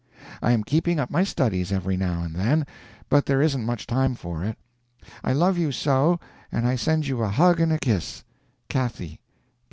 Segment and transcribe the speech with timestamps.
[0.41, 2.65] I am keeping up my studies every now and then,
[3.07, 4.57] but there isn't much time for it.
[5.23, 6.19] I love you so!
[6.51, 8.23] and I send you a hug and a kiss.
[8.67, 9.19] CATHY.